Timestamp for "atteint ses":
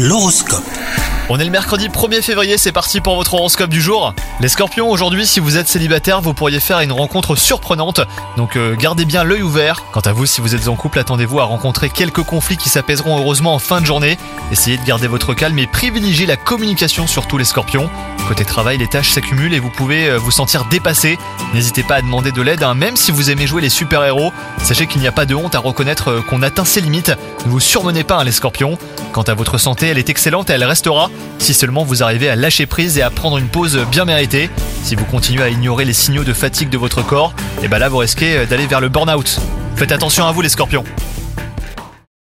26.42-26.80